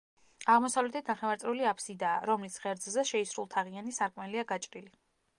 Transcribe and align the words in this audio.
აღმოსავლეთით 0.51 1.09
ნახევარწრიული 1.11 1.67
აფსიდაა, 1.71 2.23
რომლის 2.29 2.57
ღერძზე 2.63 3.03
შეისრულთაღიანი 3.09 3.93
სარკმელია 3.99 4.45
გაჭრილი. 4.53 4.91